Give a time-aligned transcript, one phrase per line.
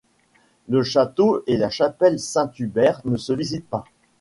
[0.67, 3.83] Le château et la chapelle Saint Hubert ne se visitent pas.